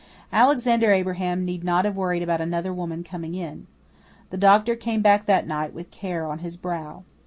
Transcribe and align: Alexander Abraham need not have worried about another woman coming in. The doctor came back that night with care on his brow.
Alexander 0.33 0.91
Abraham 0.91 1.45
need 1.45 1.63
not 1.63 1.85
have 1.85 1.95
worried 1.95 2.23
about 2.23 2.41
another 2.41 2.73
woman 2.73 3.03
coming 3.03 3.35
in. 3.35 3.67
The 4.31 4.37
doctor 4.37 4.75
came 4.75 5.03
back 5.03 5.27
that 5.27 5.45
night 5.45 5.75
with 5.75 5.91
care 5.91 6.25
on 6.27 6.39
his 6.39 6.57
brow. 6.57 7.03